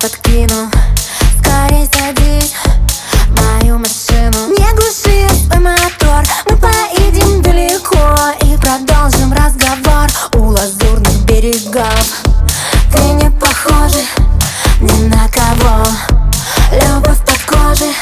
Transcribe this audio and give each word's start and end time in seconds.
подкину. 0.00 0.70
Скорей 1.38 1.86
сади 1.92 2.42
мою 3.36 3.78
машину. 3.78 4.48
Не 4.48 4.72
глуши 4.74 5.28
свой 5.44 5.60
мотор. 5.60 6.24
Мы 6.46 6.56
поедем 6.56 7.42
далеко 7.42 7.98
и 8.40 8.56
продолжим 8.56 9.32
разговор 9.32 10.08
У 10.34 10.50
лазурных 10.50 11.24
берегов. 11.24 12.22
Ты 12.92 13.00
не 13.00 13.30
похожа 13.30 14.00
ни 14.80 15.08
на 15.08 15.28
кого. 15.28 15.86
Любовь 16.72 17.18
под 17.26 17.38
кожей, 17.46 17.94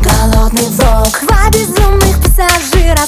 голодный 0.00 0.68
волк. 0.70 1.20
Два 1.22 1.50
безумных 1.50 2.16
пассажира 2.22 3.05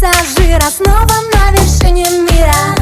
пассажира 0.00 0.70
Снова 0.70 1.06
на 1.32 1.50
вершине 1.52 2.08
мира. 2.10 2.79